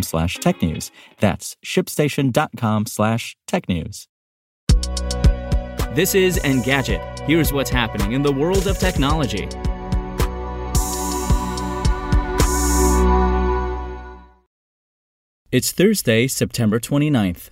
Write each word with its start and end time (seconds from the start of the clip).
slash 0.00 0.38
technews. 0.38 0.90
That's 1.18 1.56
shipstation.com 1.62 2.86
slash 2.86 3.36
technews. 3.46 4.06
This 5.94 6.14
is 6.14 6.38
Engadget. 6.38 7.20
Here's 7.26 7.52
what's 7.52 7.68
happening 7.68 8.12
in 8.12 8.22
the 8.22 8.32
world 8.32 8.66
of 8.66 8.78
technology. 8.78 9.46
It's 15.50 15.70
Thursday, 15.70 16.28
September 16.28 16.80
29th. 16.80 17.50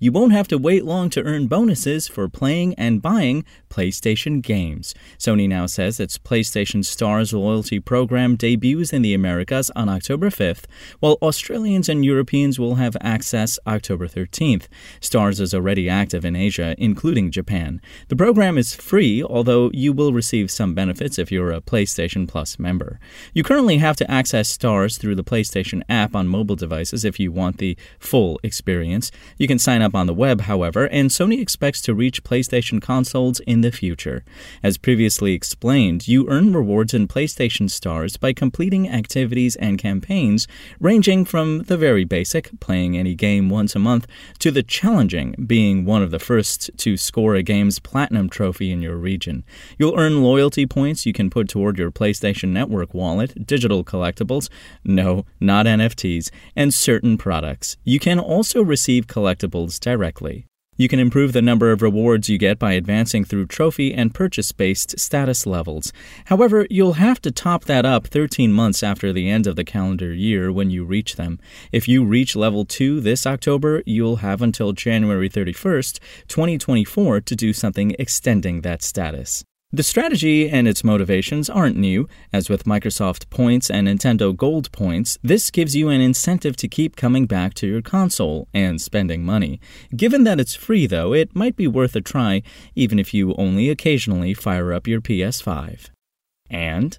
You 0.00 0.12
won't 0.12 0.32
have 0.32 0.46
to 0.48 0.58
wait 0.58 0.84
long 0.84 1.10
to 1.10 1.24
earn 1.24 1.48
bonuses 1.48 2.06
for 2.06 2.28
playing 2.28 2.74
and 2.74 3.02
buying 3.02 3.44
PlayStation 3.68 4.40
games. 4.40 4.94
Sony 5.18 5.48
now 5.48 5.66
says 5.66 5.98
its 5.98 6.18
PlayStation 6.18 6.84
Stars 6.84 7.32
loyalty 7.32 7.80
program 7.80 8.36
debuts 8.36 8.92
in 8.92 9.02
the 9.02 9.12
Americas 9.12 9.72
on 9.74 9.88
October 9.88 10.30
5th, 10.30 10.66
while 11.00 11.18
Australians 11.20 11.88
and 11.88 12.04
Europeans 12.04 12.60
will 12.60 12.76
have 12.76 12.96
access 13.00 13.58
October 13.66 14.06
13th. 14.06 14.68
Stars 15.00 15.40
is 15.40 15.52
already 15.52 15.88
active 15.88 16.24
in 16.24 16.36
Asia, 16.36 16.76
including 16.78 17.32
Japan. 17.32 17.80
The 18.06 18.14
program 18.14 18.56
is 18.56 18.76
free, 18.76 19.20
although 19.24 19.68
you 19.74 19.92
will 19.92 20.12
receive 20.12 20.48
some 20.48 20.74
benefits 20.74 21.18
if 21.18 21.32
you're 21.32 21.50
a 21.50 21.60
PlayStation 21.60 22.28
Plus 22.28 22.56
member. 22.56 23.00
You 23.34 23.42
currently 23.42 23.78
have 23.78 23.96
to 23.96 24.08
access 24.08 24.48
Stars 24.48 24.96
through 24.96 25.16
the 25.16 25.24
PlayStation 25.24 25.82
app 25.88 26.14
on 26.14 26.28
mobile 26.28 26.56
devices 26.56 27.04
if 27.04 27.18
you 27.18 27.32
want 27.32 27.58
the 27.58 27.76
full 27.98 28.38
experience. 28.44 29.10
You 29.38 29.48
can 29.48 29.58
sign 29.58 29.82
up 29.82 29.87
up 29.88 29.94
on 29.94 30.06
the 30.06 30.14
web, 30.14 30.42
however, 30.42 30.86
and 30.86 31.10
Sony 31.10 31.40
expects 31.40 31.80
to 31.82 31.94
reach 31.94 32.22
PlayStation 32.22 32.80
consoles 32.80 33.40
in 33.40 33.62
the 33.62 33.72
future. 33.72 34.22
As 34.62 34.78
previously 34.78 35.32
explained, 35.32 36.06
you 36.06 36.28
earn 36.28 36.52
rewards 36.52 36.94
in 36.94 37.08
PlayStation 37.08 37.70
Stars 37.70 38.16
by 38.16 38.32
completing 38.32 38.88
activities 38.88 39.56
and 39.56 39.78
campaigns 39.78 40.46
ranging 40.78 41.24
from 41.24 41.64
the 41.64 41.76
very 41.76 42.04
basic, 42.04 42.50
playing 42.60 42.96
any 42.96 43.14
game 43.14 43.48
once 43.48 43.74
a 43.74 43.78
month, 43.78 44.06
to 44.38 44.50
the 44.50 44.62
challenging, 44.62 45.34
being 45.46 45.84
one 45.84 46.02
of 46.02 46.10
the 46.10 46.18
first 46.18 46.70
to 46.76 46.96
score 46.96 47.34
a 47.34 47.42
game's 47.42 47.78
platinum 47.78 48.28
trophy 48.28 48.70
in 48.70 48.82
your 48.82 48.96
region. 48.96 49.44
You'll 49.78 49.98
earn 49.98 50.22
loyalty 50.22 50.66
points 50.66 51.06
you 51.06 51.14
can 51.14 51.30
put 51.30 51.48
toward 51.48 51.78
your 51.78 51.90
PlayStation 51.90 52.50
Network 52.50 52.92
wallet, 52.92 53.46
digital 53.46 53.82
collectibles, 53.82 54.50
no, 54.84 55.24
not 55.40 55.64
NFTs, 55.64 56.30
and 56.54 56.74
certain 56.74 57.16
products. 57.16 57.78
You 57.84 57.98
can 57.98 58.18
also 58.18 58.62
receive 58.62 59.06
collectibles 59.06 59.77
directly. 59.78 60.46
You 60.80 60.86
can 60.86 61.00
improve 61.00 61.32
the 61.32 61.42
number 61.42 61.72
of 61.72 61.82
rewards 61.82 62.28
you 62.28 62.38
get 62.38 62.56
by 62.56 62.74
advancing 62.74 63.24
through 63.24 63.46
trophy 63.46 63.92
and 63.92 64.14
purchase 64.14 64.52
based 64.52 64.96
status 64.96 65.44
levels. 65.44 65.92
However, 66.26 66.68
you'll 66.70 66.92
have 66.92 67.20
to 67.22 67.32
top 67.32 67.64
that 67.64 67.84
up 67.84 68.06
13 68.06 68.52
months 68.52 68.84
after 68.84 69.12
the 69.12 69.28
end 69.28 69.48
of 69.48 69.56
the 69.56 69.64
calendar 69.64 70.14
year 70.14 70.52
when 70.52 70.70
you 70.70 70.84
reach 70.84 71.16
them. 71.16 71.40
If 71.72 71.88
you 71.88 72.04
reach 72.04 72.36
level 72.36 72.64
2 72.64 73.00
this 73.00 73.26
October, 73.26 73.82
you'll 73.86 74.16
have 74.16 74.40
until 74.40 74.72
January 74.72 75.28
31st, 75.28 75.98
2024 76.28 77.22
to 77.22 77.34
do 77.34 77.52
something 77.52 77.96
extending 77.98 78.60
that 78.60 78.80
status. 78.80 79.44
The 79.70 79.82
strategy 79.82 80.48
and 80.48 80.66
its 80.66 80.82
motivations 80.82 81.50
aren't 81.50 81.76
new. 81.76 82.08
As 82.32 82.48
with 82.48 82.64
Microsoft 82.64 83.28
Points 83.28 83.70
and 83.70 83.86
Nintendo 83.86 84.34
Gold 84.34 84.72
Points, 84.72 85.18
this 85.22 85.50
gives 85.50 85.76
you 85.76 85.90
an 85.90 86.00
incentive 86.00 86.56
to 86.56 86.68
keep 86.68 86.96
coming 86.96 87.26
back 87.26 87.52
to 87.54 87.66
your 87.66 87.82
console 87.82 88.48
and 88.54 88.80
spending 88.80 89.26
money. 89.26 89.60
Given 89.94 90.24
that 90.24 90.40
it's 90.40 90.54
free, 90.54 90.86
though, 90.86 91.12
it 91.12 91.36
might 91.36 91.54
be 91.54 91.66
worth 91.66 91.94
a 91.94 92.00
try, 92.00 92.42
even 92.74 92.98
if 92.98 93.12
you 93.12 93.34
only 93.34 93.68
occasionally 93.68 94.32
fire 94.32 94.72
up 94.72 94.86
your 94.86 95.02
PS5. 95.02 95.90
And 96.48 96.98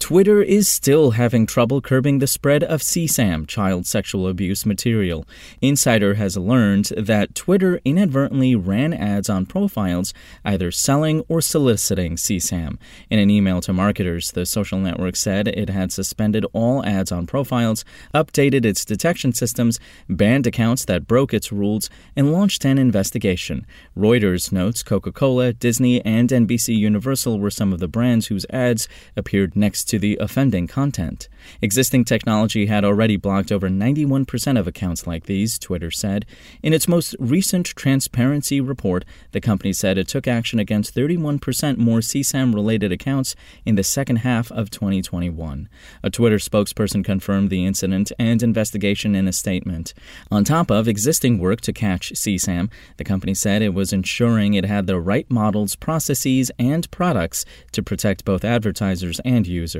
Twitter 0.00 0.42
is 0.42 0.66
still 0.66 1.12
having 1.12 1.46
trouble 1.46 1.82
curbing 1.82 2.18
the 2.18 2.26
spread 2.26 2.64
of 2.64 2.80
CSAM, 2.80 3.46
child 3.46 3.86
sexual 3.86 4.26
abuse 4.26 4.64
material. 4.64 5.24
Insider 5.60 6.14
has 6.14 6.38
learned 6.38 6.86
that 6.96 7.34
Twitter 7.34 7.80
inadvertently 7.84 8.56
ran 8.56 8.94
ads 8.94 9.28
on 9.28 9.44
profiles 9.44 10.12
either 10.42 10.72
selling 10.72 11.20
or 11.28 11.42
soliciting 11.42 12.16
CSAM. 12.16 12.78
In 13.10 13.18
an 13.18 13.30
email 13.30 13.60
to 13.60 13.74
marketers, 13.74 14.32
the 14.32 14.46
social 14.46 14.78
network 14.78 15.16
said 15.16 15.46
it 15.46 15.68
had 15.68 15.92
suspended 15.92 16.46
all 16.54 16.84
ads 16.84 17.12
on 17.12 17.26
profiles, 17.26 17.84
updated 18.14 18.64
its 18.64 18.86
detection 18.86 19.32
systems, 19.34 19.78
banned 20.08 20.46
accounts 20.46 20.86
that 20.86 21.06
broke 21.06 21.34
its 21.34 21.52
rules, 21.52 21.90
and 22.16 22.32
launched 22.32 22.64
an 22.64 22.78
investigation. 22.78 23.66
Reuters 23.96 24.50
notes 24.50 24.82
Coca 24.82 25.12
Cola, 25.12 25.52
Disney, 25.52 26.04
and 26.04 26.30
NBC 26.30 26.76
Universal 26.76 27.38
were 27.38 27.50
some 27.50 27.72
of 27.72 27.80
the 27.80 27.86
brands 27.86 28.28
whose 28.28 28.46
ads 28.50 28.88
appeared 29.14 29.54
next 29.54 29.89
to 29.90 29.98
the 29.98 30.16
offending 30.20 30.68
content. 30.68 31.28
Existing 31.60 32.04
technology 32.04 32.66
had 32.66 32.84
already 32.84 33.16
blocked 33.16 33.50
over 33.50 33.68
91% 33.68 34.56
of 34.56 34.68
accounts 34.68 35.04
like 35.04 35.26
these, 35.26 35.58
Twitter 35.58 35.90
said. 35.90 36.24
In 36.62 36.72
its 36.72 36.86
most 36.86 37.16
recent 37.18 37.66
transparency 37.66 38.60
report, 38.60 39.04
the 39.32 39.40
company 39.40 39.72
said 39.72 39.98
it 39.98 40.06
took 40.06 40.28
action 40.28 40.60
against 40.60 40.94
31% 40.94 41.76
more 41.76 41.98
CSAM 41.98 42.54
related 42.54 42.92
accounts 42.92 43.34
in 43.66 43.74
the 43.74 43.82
second 43.82 44.16
half 44.16 44.52
of 44.52 44.70
2021. 44.70 45.68
A 46.04 46.10
Twitter 46.10 46.36
spokesperson 46.36 47.04
confirmed 47.04 47.50
the 47.50 47.66
incident 47.66 48.12
and 48.16 48.44
investigation 48.44 49.16
in 49.16 49.26
a 49.26 49.32
statement. 49.32 49.92
On 50.30 50.44
top 50.44 50.70
of 50.70 50.86
existing 50.86 51.38
work 51.38 51.60
to 51.62 51.72
catch 51.72 52.12
CSAM, 52.12 52.70
the 52.96 53.04
company 53.04 53.34
said 53.34 53.60
it 53.60 53.74
was 53.74 53.92
ensuring 53.92 54.54
it 54.54 54.64
had 54.64 54.86
the 54.86 55.00
right 55.00 55.28
models, 55.28 55.74
processes, 55.74 56.52
and 56.60 56.88
products 56.92 57.44
to 57.72 57.82
protect 57.82 58.24
both 58.24 58.44
advertisers 58.44 59.18
and 59.24 59.48
users 59.48 59.79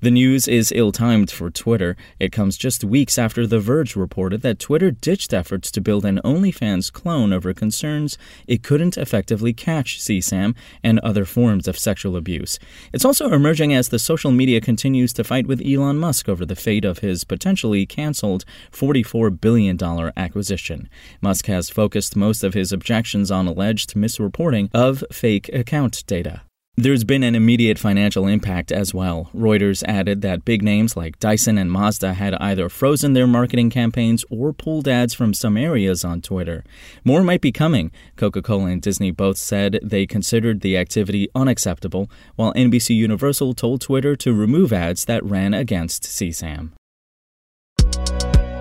The 0.00 0.10
news 0.10 0.48
is 0.48 0.72
ill 0.74 0.92
timed 0.92 1.30
for 1.30 1.50
Twitter. 1.50 1.96
It 2.18 2.32
comes 2.32 2.56
just 2.56 2.84
weeks 2.84 3.18
after 3.18 3.46
The 3.46 3.60
Verge 3.60 3.96
reported 3.96 4.42
that 4.42 4.58
Twitter 4.58 4.90
ditched 4.90 5.32
efforts 5.32 5.70
to 5.72 5.80
build 5.80 6.04
an 6.04 6.20
OnlyFans 6.24 6.92
clone 6.92 7.32
over 7.32 7.52
concerns 7.52 8.16
it 8.46 8.62
couldn't 8.62 8.96
effectively 8.96 9.52
catch 9.52 9.98
CSAM 9.98 10.54
and 10.82 10.98
other 11.00 11.24
forms 11.24 11.68
of 11.68 11.78
sexual 11.78 12.16
abuse. 12.16 12.58
It's 12.92 13.04
also 13.04 13.30
emerging 13.30 13.74
as 13.74 13.88
the 13.88 13.98
social 13.98 14.30
media 14.30 14.60
continues 14.60 15.12
to 15.14 15.24
fight 15.24 15.46
with 15.46 15.64
Elon 15.64 15.98
Musk 15.98 16.28
over 16.28 16.46
the 16.46 16.56
fate 16.56 16.84
of 16.84 16.98
his 16.98 17.24
potentially 17.24 17.86
canceled 17.86 18.44
$44 18.72 19.40
billion 19.40 19.78
acquisition. 20.16 20.88
Musk 21.20 21.46
has 21.46 21.70
focused 21.70 22.16
most 22.16 22.42
of 22.42 22.54
his 22.54 22.72
objections 22.72 23.30
on 23.30 23.46
alleged 23.46 23.94
misreporting 23.94 24.70
of 24.72 25.04
fake 25.12 25.48
account 25.52 26.04
data. 26.06 26.42
There's 26.80 27.02
been 27.02 27.24
an 27.24 27.34
immediate 27.34 27.76
financial 27.76 28.28
impact 28.28 28.70
as 28.70 28.94
well. 28.94 29.30
Reuters 29.34 29.82
added 29.88 30.22
that 30.22 30.44
big 30.44 30.62
names 30.62 30.96
like 30.96 31.18
Dyson 31.18 31.58
and 31.58 31.72
Mazda 31.72 32.14
had 32.14 32.34
either 32.34 32.68
frozen 32.68 33.14
their 33.14 33.26
marketing 33.26 33.68
campaigns 33.68 34.24
or 34.30 34.52
pulled 34.52 34.86
ads 34.86 35.12
from 35.12 35.34
some 35.34 35.56
areas 35.56 36.04
on 36.04 36.22
Twitter. 36.22 36.62
More 37.02 37.24
might 37.24 37.40
be 37.40 37.50
coming. 37.50 37.90
Coca 38.14 38.42
Cola 38.42 38.66
and 38.66 38.80
Disney 38.80 39.10
both 39.10 39.38
said 39.38 39.80
they 39.82 40.06
considered 40.06 40.60
the 40.60 40.76
activity 40.76 41.26
unacceptable, 41.34 42.08
while 42.36 42.54
NBC 42.54 42.94
Universal 42.94 43.54
told 43.54 43.80
Twitter 43.80 44.14
to 44.14 44.32
remove 44.32 44.72
ads 44.72 45.04
that 45.06 45.24
ran 45.24 45.54
against 45.54 46.04
CSAM. 46.04 46.70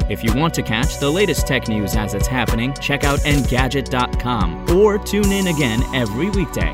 If 0.09 0.23
you 0.23 0.33
want 0.33 0.55
to 0.55 0.63
catch 0.63 0.97
the 0.97 1.11
latest 1.11 1.45
tech 1.45 1.67
news 1.67 1.95
as 1.95 2.15
it's 2.15 2.25
happening, 2.25 2.73
check 2.81 3.03
out 3.03 3.19
Engadget.com 3.19 4.75
or 4.75 4.97
tune 4.97 5.31
in 5.31 5.45
again 5.45 5.83
every 5.93 6.31
weekday. 6.31 6.73